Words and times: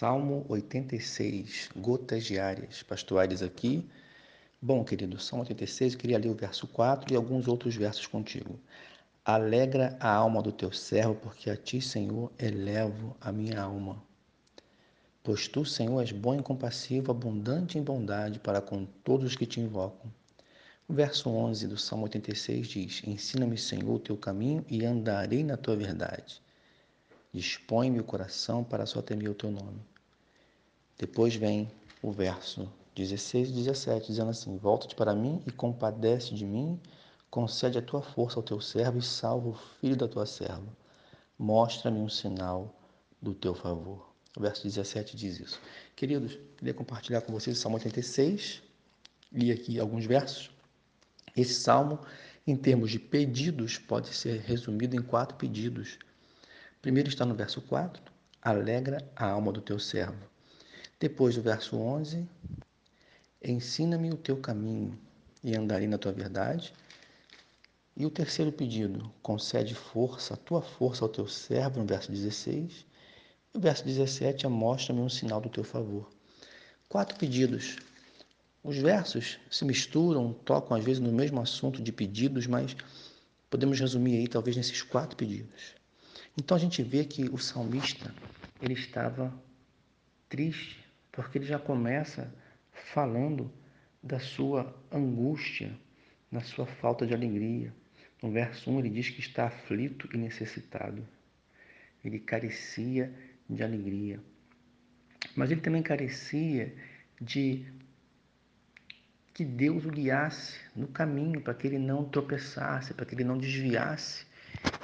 Salmo 0.00 0.46
86, 0.48 1.68
gotas 1.76 2.24
diárias. 2.24 2.82
Pastor 2.82 3.18
Aires 3.18 3.42
aqui. 3.42 3.86
Bom, 4.62 4.82
querido, 4.82 5.20
Salmo 5.20 5.42
86, 5.42 5.92
eu 5.92 5.98
queria 5.98 6.18
ler 6.18 6.30
o 6.30 6.34
verso 6.34 6.66
4 6.66 7.12
e 7.12 7.16
alguns 7.16 7.46
outros 7.46 7.76
versos 7.76 8.06
contigo. 8.06 8.58
Alegra 9.22 9.98
a 10.00 10.10
alma 10.10 10.40
do 10.40 10.52
teu 10.52 10.72
servo, 10.72 11.16
porque 11.16 11.50
a 11.50 11.56
ti, 11.56 11.82
Senhor, 11.82 12.32
elevo 12.38 13.14
a 13.20 13.30
minha 13.30 13.60
alma. 13.60 14.02
Pois 15.22 15.46
tu, 15.46 15.66
Senhor, 15.66 16.00
és 16.00 16.12
bom 16.12 16.34
e 16.34 16.42
compassivo, 16.42 17.10
abundante 17.10 17.76
em 17.76 17.82
bondade 17.82 18.38
para 18.38 18.62
com 18.62 18.86
todos 19.04 19.26
os 19.26 19.36
que 19.36 19.44
te 19.44 19.60
invocam. 19.60 20.10
O 20.88 20.94
verso 20.94 21.28
11 21.28 21.68
do 21.68 21.76
Salmo 21.76 22.04
86 22.04 22.66
diz: 22.66 23.02
Ensina-me, 23.06 23.58
Senhor, 23.58 23.96
o 23.96 23.98
teu 23.98 24.16
caminho 24.16 24.64
e 24.66 24.82
andarei 24.82 25.44
na 25.44 25.58
tua 25.58 25.76
verdade. 25.76 26.40
Dispõe-me 27.32 28.00
o 28.00 28.04
coração 28.04 28.64
para 28.64 28.86
só 28.86 29.00
temer 29.00 29.30
o 29.30 29.34
teu 29.34 29.50
nome. 29.50 29.80
Depois 30.98 31.34
vem 31.36 31.70
o 32.02 32.10
verso 32.10 32.68
16 32.94 33.50
e 33.50 33.52
17, 33.52 34.08
dizendo 34.08 34.30
assim: 34.30 34.56
Volta-te 34.56 34.96
para 34.96 35.14
mim 35.14 35.40
e 35.46 35.52
compadece 35.52 36.34
de 36.34 36.44
mim, 36.44 36.80
concede 37.30 37.78
a 37.78 37.82
tua 37.82 38.02
força 38.02 38.38
ao 38.38 38.42
teu 38.42 38.60
servo 38.60 38.98
e 38.98 39.02
salva 39.02 39.50
o 39.50 39.54
filho 39.80 39.96
da 39.96 40.08
tua 40.08 40.26
serva. 40.26 40.66
Mostra-me 41.38 42.00
um 42.00 42.08
sinal 42.08 42.74
do 43.22 43.32
teu 43.32 43.54
favor. 43.54 44.10
O 44.36 44.40
verso 44.40 44.64
17 44.64 45.16
diz 45.16 45.38
isso. 45.38 45.60
Queridos, 45.94 46.38
queria 46.56 46.74
compartilhar 46.74 47.20
com 47.20 47.32
vocês 47.32 47.56
o 47.56 47.60
Salmo 47.60 47.76
86, 47.76 48.62
li 49.32 49.52
aqui 49.52 49.78
alguns 49.78 50.04
versos. 50.04 50.50
Esse 51.36 51.54
salmo, 51.54 52.00
em 52.46 52.56
termos 52.56 52.90
de 52.90 52.98
pedidos, 52.98 53.78
pode 53.78 54.08
ser 54.08 54.40
resumido 54.40 54.96
em 54.96 55.02
quatro 55.02 55.36
pedidos 55.36 55.98
Primeiro 56.82 57.10
está 57.10 57.26
no 57.26 57.34
verso 57.34 57.60
4, 57.60 58.02
alegra 58.40 59.06
a 59.14 59.26
alma 59.26 59.52
do 59.52 59.60
teu 59.60 59.78
servo. 59.78 60.24
Depois 60.98 61.34
do 61.34 61.42
verso 61.42 61.76
11, 61.76 62.26
ensina-me 63.44 64.08
o 64.10 64.16
teu 64.16 64.38
caminho 64.38 64.98
e 65.44 65.54
andarei 65.54 65.86
na 65.86 65.98
tua 65.98 66.10
verdade. 66.10 66.72
E 67.94 68.06
o 68.06 68.10
terceiro 68.10 68.50
pedido, 68.50 69.12
concede 69.22 69.74
força, 69.74 70.32
a 70.32 70.36
tua 70.38 70.62
força 70.62 71.04
ao 71.04 71.10
teu 71.10 71.28
servo, 71.28 71.80
no 71.80 71.84
verso 71.84 72.10
16. 72.10 72.86
E 73.52 73.58
o 73.58 73.60
verso 73.60 73.84
17 73.84 74.46
mostra-me 74.46 75.00
um 75.00 75.08
sinal 75.10 75.38
do 75.38 75.50
teu 75.50 75.62
favor. 75.62 76.10
Quatro 76.88 77.18
pedidos. 77.18 77.76
Os 78.64 78.78
versos 78.78 79.38
se 79.50 79.66
misturam, 79.66 80.32
tocam 80.32 80.78
às 80.78 80.82
vezes 80.82 81.00
no 81.00 81.12
mesmo 81.12 81.42
assunto 81.42 81.82
de 81.82 81.92
pedidos, 81.92 82.46
mas 82.46 82.74
podemos 83.50 83.78
resumir 83.78 84.16
aí 84.16 84.26
talvez 84.26 84.56
nesses 84.56 84.80
quatro 84.80 85.14
pedidos. 85.14 85.78
Então 86.38 86.56
a 86.56 86.60
gente 86.60 86.82
vê 86.82 87.04
que 87.04 87.24
o 87.24 87.38
salmista 87.38 88.14
ele 88.62 88.74
estava 88.74 89.32
triste, 90.28 90.78
porque 91.10 91.38
ele 91.38 91.46
já 91.46 91.58
começa 91.58 92.32
falando 92.92 93.52
da 94.02 94.18
sua 94.18 94.74
angústia, 94.90 95.76
da 96.30 96.40
sua 96.40 96.66
falta 96.66 97.06
de 97.06 97.12
alegria. 97.12 97.74
No 98.22 98.30
verso 98.30 98.70
1 98.70 98.78
ele 98.78 98.90
diz 98.90 99.10
que 99.10 99.20
está 99.20 99.46
aflito 99.46 100.08
e 100.14 100.18
necessitado. 100.18 101.06
Ele 102.04 102.18
carecia 102.18 103.12
de 103.48 103.62
alegria. 103.62 104.20
Mas 105.34 105.50
ele 105.50 105.60
também 105.60 105.82
carecia 105.82 106.74
de 107.20 107.66
que 109.34 109.44
Deus 109.44 109.84
o 109.84 109.90
guiasse 109.90 110.58
no 110.74 110.88
caminho 110.88 111.40
para 111.40 111.54
que 111.54 111.66
ele 111.66 111.78
não 111.78 112.04
tropeçasse, 112.04 112.94
para 112.94 113.04
que 113.04 113.14
ele 113.14 113.24
não 113.24 113.38
desviasse 113.38 114.26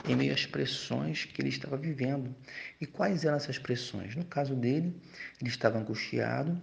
em 0.07 0.15
meio 0.15 0.33
às 0.33 0.47
pressões 0.47 1.25
que 1.25 1.41
ele 1.41 1.49
estava 1.49 1.77
vivendo. 1.77 2.35
E 2.81 2.87
quais 2.87 3.25
eram 3.25 3.37
essas 3.37 3.59
pressões? 3.59 4.15
No 4.15 4.25
caso 4.25 4.55
dele, 4.55 4.95
ele 5.41 5.51
estava 5.51 5.79
angustiado 5.79 6.61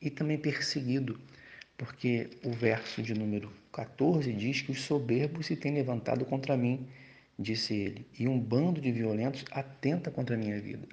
e 0.00 0.10
também 0.10 0.38
perseguido, 0.38 1.20
porque 1.76 2.30
o 2.44 2.52
verso 2.52 3.02
de 3.02 3.14
número 3.14 3.52
14 3.72 4.32
diz 4.32 4.62
que 4.62 4.72
os 4.72 4.82
soberbos 4.82 5.46
se 5.46 5.56
têm 5.56 5.74
levantado 5.74 6.24
contra 6.24 6.56
mim, 6.56 6.88
disse 7.38 7.74
ele, 7.74 8.06
e 8.18 8.26
um 8.26 8.38
bando 8.38 8.80
de 8.80 8.90
violentos 8.90 9.44
atenta 9.50 10.10
contra 10.10 10.34
a 10.34 10.38
minha 10.38 10.60
vida. 10.60 10.88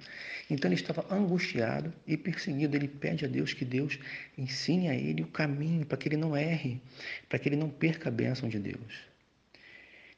Então 0.48 0.68
ele 0.68 0.80
estava 0.80 1.04
angustiado 1.12 1.92
e 2.06 2.16
perseguido. 2.16 2.76
Ele 2.76 2.86
pede 2.86 3.24
a 3.24 3.28
Deus 3.28 3.52
que 3.52 3.64
Deus 3.64 3.98
ensine 4.38 4.88
a 4.88 4.94
ele 4.94 5.22
o 5.22 5.26
caminho 5.26 5.84
para 5.84 5.98
que 5.98 6.08
ele 6.08 6.16
não 6.16 6.36
erre, 6.36 6.80
para 7.28 7.38
que 7.38 7.48
ele 7.48 7.56
não 7.56 7.68
perca 7.68 8.08
a 8.08 8.12
bênção 8.12 8.48
de 8.48 8.58
Deus. 8.60 9.15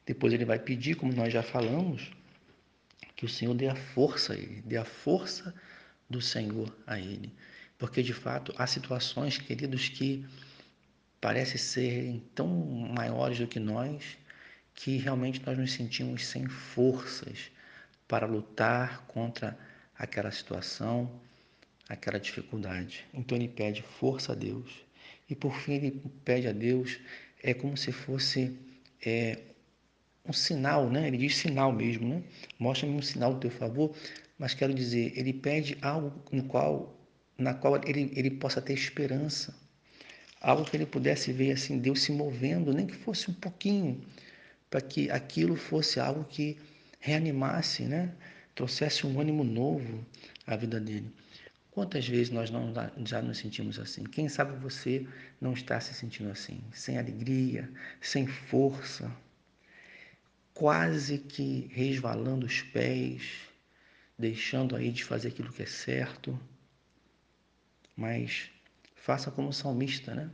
Depois 0.09 0.33
ele 0.33 0.47
vai 0.47 0.59
pedir, 0.59 0.95
como 0.95 1.13
nós 1.13 1.31
já 1.31 1.43
falamos, 1.43 2.11
que 3.15 3.27
o 3.27 3.29
Senhor 3.29 3.53
dê 3.53 3.69
a 3.69 3.75
força 3.75 4.33
a 4.33 4.37
ele, 4.37 4.63
dê 4.63 4.79
a 4.79 4.85
força 4.85 5.55
do 6.09 6.19
Senhor 6.19 6.75
a 6.87 6.99
ele. 6.99 7.31
Porque 7.77 8.03
de 8.03 8.15
fato 8.15 8.55
há 8.57 8.67
situações, 8.67 9.37
queridos, 9.37 9.91
que 9.91 10.25
parecem 11.21 11.59
serem 11.59 12.25
tão 12.35 12.49
maiores 12.49 13.39
do 13.39 13.47
que 13.47 13.61
nós, 13.61 14.17
que 14.75 14.97
realmente 14.97 15.45
nós 15.45 15.59
nos 15.59 15.73
sentimos 15.73 16.25
sem 16.25 16.49
forças 16.49 17.51
para 18.09 18.25
lutar 18.25 19.05
contra 19.09 19.59
aquela 19.95 20.31
situação, 20.31 21.21
aquela 21.87 22.19
dificuldade. 22.19 23.05
Então 23.13 23.37
ele 23.37 23.49
pede 23.49 23.83
força 23.83 24.33
a 24.33 24.35
Deus. 24.35 24.73
E 25.29 25.35
por 25.35 25.55
fim 25.55 25.75
ele 25.75 26.03
pede 26.25 26.49
a 26.49 26.53
Deus, 26.53 26.99
é 27.43 27.53
como 27.53 27.77
se 27.77 27.93
fosse 27.93 28.59
é, 29.05 29.48
um 30.27 30.33
sinal, 30.33 30.89
né? 30.91 31.07
Ele 31.09 31.17
diz 31.17 31.37
sinal 31.37 31.73
mesmo, 31.73 32.09
né? 32.09 32.23
Mostra-me 32.59 32.95
um 32.95 33.03
sinal 33.03 33.35
do 33.35 33.41
teu 33.41 33.51
favor, 33.51 33.95
mas 34.39 34.55
quero 34.55 34.73
dizer, 34.75 35.13
ele 35.17 35.33
pede 35.33 35.77
algo 35.83 36.13
no 36.31 36.45
qual, 36.45 36.97
na 37.37 37.55
qual 37.55 37.77
ele, 37.85 38.13
ele 38.15 38.31
possa 38.31 38.61
ter 38.61 38.75
esperança, 38.75 39.55
algo 40.41 40.65
que 40.65 40.77
ele 40.77 40.87
pudesse 40.87 41.33
ver 41.33 41.53
assim 41.53 41.79
Deus 41.79 42.03
se 42.03 42.13
movendo, 42.13 42.73
nem 42.73 42.87
que 42.87 42.95
fosse 42.95 43.31
um 43.31 43.35
pouquinho, 43.35 44.01
para 44.71 44.81
que 44.81 45.11
aquilo 45.11 45.57
fosse 45.57 45.99
algo 45.99 46.25
que 46.25 46.59
reanimasse, 47.01 47.85
né? 47.85 48.13
Trouxesse 48.55 49.07
um 49.07 49.21
ânimo 49.21 49.45
novo 49.45 50.05
à 50.47 50.57
vida 50.57 50.81
dele. 50.81 51.11
Quantas 51.71 52.09
vezes 52.09 52.31
nós 52.31 52.51
não 52.51 52.73
já 53.05 53.23
nos 53.23 53.39
sentimos 53.39 53.79
assim? 53.79 54.03
Quem 54.03 54.29
sabe 54.29 54.57
você 54.59 55.07
não 55.41 55.53
está 55.53 55.81
se 55.81 55.95
sentindo 55.95 56.29
assim, 56.31 56.61
sem 56.73 56.99
alegria, 56.99 57.71
sem 58.01 58.27
força, 58.27 59.11
quase 60.59 61.19
que 61.19 61.71
resvalando 61.73 62.45
os 62.45 62.63
pés, 62.63 63.23
deixando 64.19 64.75
aí 64.75 64.91
de 64.91 65.05
fazer 65.05 65.29
aquilo 65.29 65.53
que 65.53 65.63
é 65.63 65.67
certo. 65.67 66.37
Mas 67.97 68.51
faça 68.97 69.31
como 69.31 69.53
salmista, 69.53 70.17
né? 70.17 70.29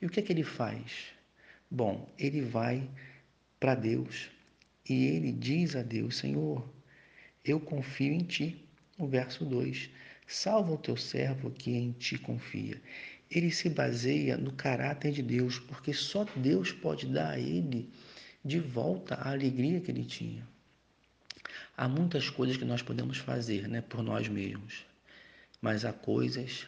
E 0.00 0.06
o 0.06 0.08
que 0.08 0.18
é 0.18 0.22
que 0.22 0.32
ele 0.32 0.44
faz? 0.44 1.08
Bom, 1.70 2.10
ele 2.18 2.40
vai 2.40 2.88
para 3.60 3.74
Deus 3.74 4.30
e 4.88 5.04
ele 5.08 5.30
diz 5.30 5.76
a 5.76 5.82
Deus: 5.82 6.16
Senhor, 6.16 6.66
eu 7.44 7.60
confio 7.60 8.14
em 8.14 8.24
ti. 8.24 8.66
O 8.96 9.06
verso 9.06 9.44
2: 9.44 9.90
Salva 10.26 10.72
o 10.72 10.78
teu 10.78 10.96
servo 10.96 11.50
que 11.50 11.72
em 11.72 11.92
ti 11.92 12.16
confia. 12.16 12.80
Ele 13.30 13.50
se 13.50 13.68
baseia 13.68 14.38
no 14.38 14.52
caráter 14.52 15.12
de 15.12 15.22
Deus, 15.22 15.58
porque 15.58 15.92
só 15.92 16.24
Deus 16.34 16.72
pode 16.72 17.06
dar 17.06 17.32
a 17.32 17.38
ele 17.38 17.92
de 18.44 18.58
volta 18.58 19.14
à 19.14 19.30
alegria 19.30 19.80
que 19.80 19.90
ele 19.90 20.04
tinha. 20.04 20.46
Há 21.76 21.88
muitas 21.88 22.28
coisas 22.28 22.56
que 22.56 22.64
nós 22.64 22.82
podemos 22.82 23.18
fazer 23.18 23.68
né, 23.68 23.80
por 23.80 24.02
nós 24.02 24.28
mesmos, 24.28 24.84
mas 25.60 25.84
há 25.84 25.92
coisas 25.92 26.66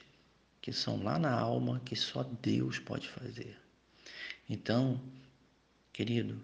que 0.60 0.72
são 0.72 1.03
lá 1.03 1.19
na 1.19 1.33
alma 1.33 1.81
que 1.84 1.97
só 1.97 2.22
Deus 2.22 2.78
pode 2.78 3.09
fazer. 3.09 3.56
Então, 4.49 5.00
querido, 5.93 6.43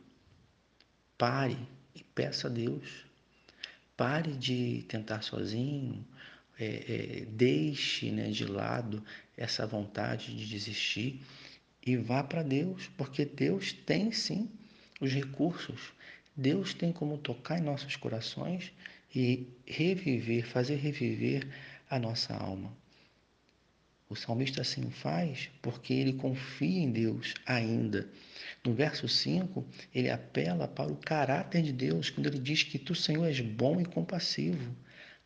pare 1.17 1.59
e 1.95 2.03
peça 2.03 2.49
a 2.49 2.51
Deus. 2.51 3.07
Pare 3.97 4.33
de 4.33 4.85
tentar 4.89 5.23
sozinho, 5.23 6.07
é, 6.59 6.67
é, 6.67 7.25
deixe 7.27 8.11
né, 8.11 8.31
de 8.31 8.45
lado 8.45 9.05
essa 9.37 9.67
vontade 9.67 10.37
de 10.37 10.47
desistir 10.47 11.21
e 11.85 11.97
vá 11.97 12.23
para 12.23 12.43
Deus, 12.43 12.89
porque 12.97 13.25
Deus 13.25 13.73
tem 13.73 14.13
sim 14.13 14.51
os 15.01 15.13
recursos, 15.13 15.93
Deus 16.37 16.75
tem 16.75 16.93
como 16.93 17.19
tocar 17.19 17.59
em 17.59 17.63
nossos 17.63 17.97
corações 17.97 18.73
e 19.15 19.49
reviver, 19.67 20.47
fazer 20.47 20.77
reviver 20.77 21.49
a 21.91 21.99
nossa 21.99 22.35
alma. 22.35 22.77
O 24.09 24.17
salmista 24.17 24.63
assim 24.63 24.91
faz 24.91 25.51
porque 25.61 25.93
ele 25.93 26.15
confia 26.15 26.81
em 26.81 26.91
Deus 26.91 27.35
ainda. 27.45 28.09
No 28.65 28.73
verso 28.73 29.07
5, 29.07 29.67
ele 29.95 30.11
apela 30.11 30.67
para 30.67 30.91
o 30.91 30.97
caráter 30.97 31.63
de 31.63 31.73
Deus, 31.73 32.09
quando 32.09 32.27
ele 32.27 32.39
diz 32.39 32.63
que 32.63 32.79
tu, 32.79 32.95
Senhor, 32.95 33.27
és 33.27 33.41
bom 33.41 33.81
e 33.81 33.85
compassivo, 33.85 34.75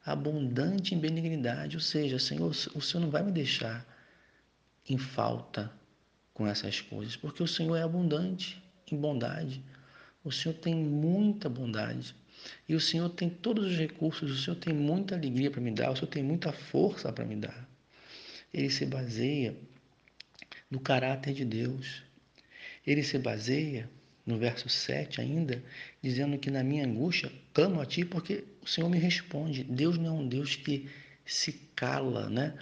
abundante 0.04 0.94
em 0.94 0.98
benignidade, 0.98 1.76
ou 1.76 1.80
seja, 1.80 2.18
Senhor, 2.18 2.50
o 2.50 2.80
Senhor 2.80 3.04
não 3.04 3.10
vai 3.10 3.22
me 3.22 3.30
deixar 3.30 3.86
em 4.88 4.98
falta 4.98 5.72
com 6.34 6.46
essas 6.46 6.80
coisas, 6.80 7.14
porque 7.14 7.42
o 7.42 7.46
Senhor 7.46 7.76
é 7.76 7.82
abundante 7.82 8.60
em 8.90 8.96
bondade. 8.96 9.62
O 10.24 10.30
Senhor 10.30 10.54
tem 10.54 10.74
muita 10.74 11.48
bondade. 11.48 12.14
E 12.68 12.74
o 12.74 12.80
Senhor 12.80 13.08
tem 13.10 13.28
todos 13.28 13.66
os 13.66 13.76
recursos, 13.76 14.30
o 14.30 14.42
Senhor 14.42 14.56
tem 14.56 14.74
muita 14.74 15.14
alegria 15.14 15.50
para 15.50 15.60
me 15.60 15.70
dar, 15.70 15.90
o 15.90 15.96
Senhor 15.96 16.08
tem 16.08 16.22
muita 16.22 16.52
força 16.52 17.12
para 17.12 17.24
me 17.24 17.36
dar. 17.36 17.68
Ele 18.52 18.68
se 18.70 18.84
baseia 18.84 19.56
no 20.70 20.80
caráter 20.80 21.34
de 21.34 21.44
Deus. 21.44 22.02
Ele 22.86 23.02
se 23.02 23.18
baseia 23.18 23.88
no 24.26 24.38
verso 24.38 24.68
7 24.68 25.20
ainda, 25.20 25.62
dizendo 26.02 26.38
que 26.38 26.50
na 26.50 26.62
minha 26.62 26.84
angústia 26.86 27.30
clamo 27.52 27.80
a 27.80 27.86
ti 27.86 28.04
porque 28.04 28.44
o 28.62 28.66
Senhor 28.66 28.88
me 28.88 28.98
responde. 28.98 29.64
Deus 29.64 29.98
não 29.98 30.06
é 30.06 30.20
um 30.20 30.28
Deus 30.28 30.56
que 30.56 30.88
se 31.24 31.52
cala, 31.74 32.28
né? 32.28 32.54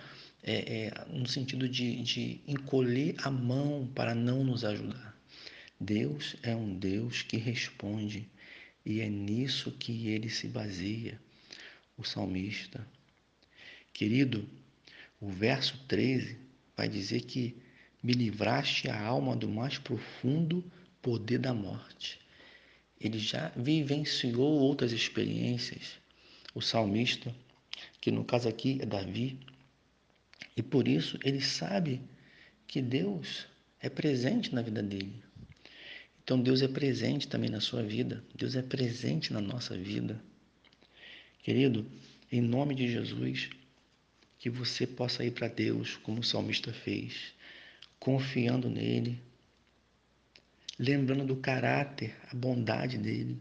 É, 0.42 0.86
é, 0.86 1.04
no 1.10 1.28
sentido 1.28 1.68
de, 1.68 2.02
de 2.02 2.40
encolher 2.48 3.14
a 3.22 3.30
mão 3.30 3.86
para 3.94 4.14
não 4.14 4.42
nos 4.42 4.64
ajudar. 4.64 5.14
Deus 5.82 6.36
é 6.42 6.54
um 6.54 6.74
Deus 6.78 7.22
que 7.22 7.38
responde 7.38 8.28
e 8.84 9.00
é 9.00 9.08
nisso 9.08 9.72
que 9.72 10.08
ele 10.08 10.28
se 10.28 10.46
baseia, 10.46 11.18
o 11.96 12.04
salmista. 12.04 12.86
Querido, 13.90 14.46
o 15.18 15.30
verso 15.30 15.78
13 15.88 16.36
vai 16.76 16.86
dizer 16.86 17.22
que 17.22 17.56
me 18.02 18.12
livraste 18.12 18.90
a 18.90 19.00
alma 19.00 19.34
do 19.34 19.48
mais 19.48 19.78
profundo 19.78 20.62
poder 21.00 21.38
da 21.38 21.54
morte. 21.54 22.20
Ele 23.00 23.18
já 23.18 23.48
vivenciou 23.56 24.60
outras 24.60 24.92
experiências. 24.92 25.98
O 26.54 26.60
salmista, 26.60 27.34
que 28.02 28.10
no 28.10 28.22
caso 28.22 28.50
aqui 28.50 28.78
é 28.82 28.84
Davi, 28.84 29.40
e 30.54 30.62
por 30.62 30.86
isso 30.86 31.18
ele 31.24 31.40
sabe 31.40 32.02
que 32.66 32.82
Deus 32.82 33.46
é 33.80 33.88
presente 33.88 34.54
na 34.54 34.60
vida 34.60 34.82
dele. 34.82 35.29
Então 36.30 36.40
Deus 36.40 36.62
é 36.62 36.68
presente 36.68 37.26
também 37.26 37.50
na 37.50 37.60
sua 37.60 37.82
vida. 37.82 38.22
Deus 38.36 38.54
é 38.54 38.62
presente 38.62 39.32
na 39.32 39.40
nossa 39.40 39.76
vida. 39.76 40.22
Querido, 41.42 41.84
em 42.30 42.40
nome 42.40 42.72
de 42.72 42.88
Jesus, 42.88 43.50
que 44.38 44.48
você 44.48 44.86
possa 44.86 45.24
ir 45.24 45.32
para 45.32 45.48
Deus 45.48 45.96
como 45.96 46.20
o 46.20 46.22
salmista 46.22 46.72
fez, 46.72 47.34
confiando 47.98 48.70
nele, 48.70 49.20
lembrando 50.78 51.26
do 51.26 51.34
caráter, 51.34 52.14
a 52.30 52.34
bondade 52.36 52.96
dele, 52.96 53.36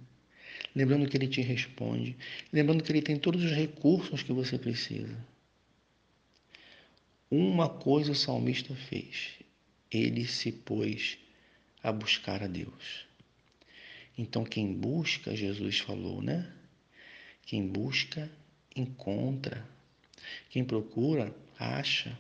lembrando 0.75 1.07
que 1.07 1.15
ele 1.15 1.27
te 1.27 1.41
responde, 1.41 2.17
lembrando 2.51 2.83
que 2.83 2.91
ele 2.91 3.03
tem 3.03 3.19
todos 3.19 3.43
os 3.43 3.51
recursos 3.51 4.23
que 4.23 4.33
você 4.33 4.57
precisa. 4.57 5.15
Uma 7.29 7.69
coisa 7.69 8.13
o 8.13 8.15
salmista 8.15 8.73
fez, 8.73 9.33
ele 9.91 10.25
se 10.25 10.51
pôs 10.51 11.19
a 11.81 11.91
buscar 11.91 12.43
a 12.43 12.47
Deus. 12.47 13.05
Então, 14.17 14.43
quem 14.43 14.73
busca, 14.73 15.35
Jesus 15.35 15.79
falou, 15.79 16.21
né? 16.21 16.51
Quem 17.45 17.65
busca, 17.67 18.29
encontra. 18.75 19.65
Quem 20.49 20.63
procura, 20.63 21.33
acha. 21.57 22.17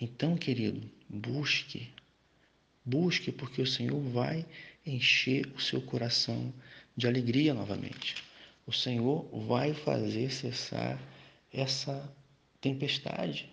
Então, 0.00 0.36
querido, 0.36 0.90
busque, 1.08 1.90
Busque, 2.84 3.30
porque 3.30 3.60
o 3.60 3.66
Senhor 3.66 4.00
vai 4.00 4.44
encher 4.86 5.46
o 5.54 5.60
seu 5.60 5.80
coração 5.82 6.52
de 6.96 7.06
alegria 7.06 7.52
novamente. 7.52 8.16
O 8.66 8.72
Senhor 8.72 9.28
vai 9.46 9.74
fazer 9.74 10.32
cessar 10.32 10.98
essa 11.52 12.10
tempestade. 12.60 13.48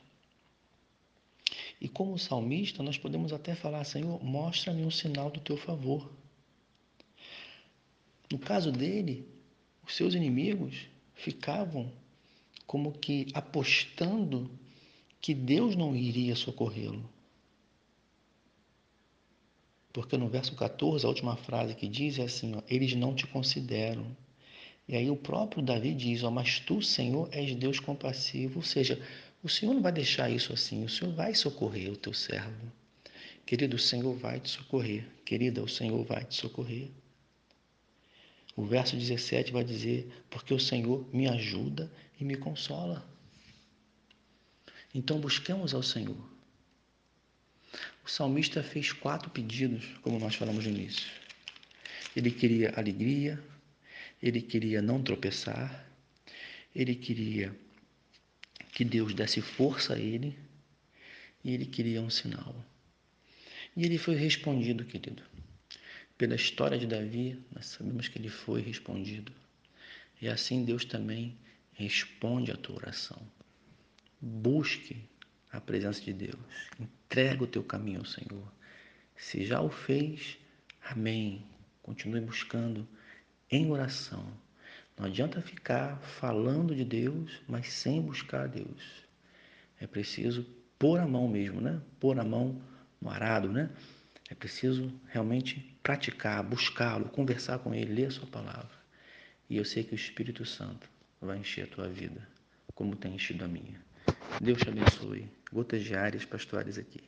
E 1.80 1.88
como 1.88 2.18
salmista, 2.18 2.82
nós 2.82 2.98
podemos 2.98 3.32
até 3.32 3.54
falar: 3.54 3.84
Senhor, 3.84 4.24
mostra-me 4.24 4.84
um 4.84 4.92
sinal 4.92 5.30
do 5.30 5.40
teu 5.40 5.58
favor. 5.58 6.10
No 8.32 8.40
caso 8.40 8.72
dele, 8.72 9.28
os 9.86 9.96
seus 9.96 10.14
inimigos 10.14 10.88
ficavam 11.14 11.92
como 12.66 12.92
que 12.92 13.28
apostando 13.34 14.50
que 15.22 15.34
Deus 15.34 15.76
não 15.76 15.96
iria 15.96 16.36
socorrê-lo. 16.36 17.10
Porque 19.94 20.18
no 20.18 20.28
verso 20.28 20.54
14, 20.56 21.06
a 21.06 21.10
última 21.10 21.36
frase 21.36 21.74
que 21.74 21.88
diz 21.88 22.20
é 22.20 22.24
assim: 22.24 22.56
ó, 22.56 22.62
eles 22.68 22.94
não 22.94 23.16
te 23.16 23.26
consideram. 23.26 24.16
E 24.88 24.96
aí 24.96 25.10
o 25.10 25.18
próprio 25.18 25.64
Davi 25.64 25.94
diz: 25.94 26.24
ó, 26.24 26.30
mas 26.30 26.60
tu, 26.60 26.82
Senhor, 26.82 27.30
és 27.32 27.56
Deus 27.56 27.80
compassivo. 27.80 28.60
Ou 28.60 28.64
seja, 28.64 29.02
o 29.44 29.50
Senhor 29.50 29.74
não 29.74 29.82
vai 29.82 29.92
deixar 29.92 30.30
isso 30.30 30.52
assim, 30.52 30.84
o 30.84 30.90
Senhor 30.90 31.14
vai 31.14 31.34
socorrer 31.34 31.92
o 31.92 31.98
teu 31.98 32.14
servo. 32.14 32.72
Querido, 33.46 33.78
o 33.78 33.80
Senhor 33.80 34.14
vai 34.16 34.40
te 34.40 34.50
socorrer. 34.50 35.06
Querida, 35.24 35.64
o 35.64 35.70
Senhor 35.70 36.04
vai 36.04 36.26
te 36.26 36.36
socorrer. 36.36 36.90
O 38.56 38.66
verso 38.66 38.98
17 38.98 39.54
vai 39.54 39.64
dizer: 39.64 40.12
Porque 40.30 40.54
o 40.54 40.60
Senhor 40.60 41.08
me 41.14 41.30
ajuda 41.30 41.90
e 42.20 42.26
me 42.26 42.36
consola. 42.36 43.08
Então 44.94 45.20
busquemos 45.20 45.74
ao 45.74 45.84
Senhor. 45.84 46.18
O 48.04 48.10
salmista 48.10 48.64
fez 48.64 48.92
quatro 48.92 49.30
pedidos, 49.30 49.86
como 50.02 50.18
nós 50.20 50.36
falamos 50.36 50.66
no 50.66 50.72
início. 50.72 51.08
Ele 52.16 52.32
queria 52.32 52.74
alegria, 52.76 53.42
ele 54.22 54.42
queria 54.42 54.82
não 54.82 55.04
tropeçar, 55.04 55.88
ele 56.74 56.96
queria 56.96 57.56
que 58.78 58.86
Deus 58.86 59.12
desse 59.12 59.42
força 59.42 59.96
a 59.96 60.00
ele 60.00 60.38
e 61.44 61.52
ele 61.52 61.66
queria 61.66 62.00
um 62.00 62.12
sinal. 62.12 62.64
E 63.76 63.84
ele 63.84 63.98
foi 63.98 64.14
respondido, 64.14 64.86
querido. 64.86 65.24
Pela 66.16 66.36
história 66.36 66.78
de 66.78 66.86
Davi, 66.86 67.44
nós 67.52 67.66
sabemos 67.66 68.08
que 68.08 68.20
ele 68.20 68.30
foi 68.30 68.62
respondido. 68.62 69.32
E 70.22 70.28
assim 70.28 70.64
Deus 70.64 70.86
também 70.86 71.36
responde 71.74 72.52
à 72.52 72.56
tua 72.56 72.76
oração. 72.76 73.20
Busque 74.22 74.96
a 75.52 75.60
presença 75.60 76.00
de 76.02 76.14
Deus. 76.14 76.40
Entrega 76.80 77.46
o 77.46 77.48
teu 77.48 77.64
caminho 77.64 78.02
ao 78.02 78.06
Senhor. 78.06 78.54
Se 79.16 79.44
já 79.44 79.60
o 79.60 79.72
fez, 79.72 80.38
amém. 80.84 81.44
Continue 81.82 82.22
buscando 82.22 82.88
em 83.50 83.72
oração. 83.72 84.32
Não 84.98 85.06
adianta 85.06 85.42
ficar 85.42 85.98
falando 86.00 86.76
de 86.76 86.84
Deus, 86.84 87.40
mas 87.48 87.72
sem 87.72 88.02
buscar 88.02 88.48
Deus. 88.48 89.06
É 89.80 89.86
preciso 89.86 90.44
pôr 90.80 91.00
a 91.00 91.08
mão 91.08 91.28
mesmo, 91.28 91.62
né? 91.62 91.80
Pôr 92.00 92.20
a 92.20 92.24
mão 92.24 92.60
no 93.00 93.10
arado, 93.10 93.48
né? 93.48 93.70
É 94.30 94.34
preciso 94.34 94.92
realmente 95.08 95.78
praticar, 95.84 96.44
buscá-lo, 96.44 97.10
conversar 97.10 97.60
com 97.60 97.74
ele, 97.74 97.94
ler 97.94 98.08
a 98.08 98.12
sua 98.12 98.28
palavra. 98.28 98.76
E 99.50 99.56
eu 99.56 99.64
sei 99.64 99.84
que 99.84 99.94
o 99.94 99.96
Espírito 99.96 100.44
Santo 100.46 100.90
vai 101.22 101.38
encher 101.38 101.66
a 101.66 101.68
tua 101.68 101.88
vida, 101.88 102.28
como 102.74 102.96
tem 102.96 103.16
enchido 103.16 103.46
a 103.46 103.48
minha. 103.48 103.80
Deus 104.42 104.60
te 104.60 104.70
abençoe. 104.70 105.30
Gotas 105.52 105.84
diárias 105.84 106.26
pastorais 106.26 106.78
aqui. 106.78 107.02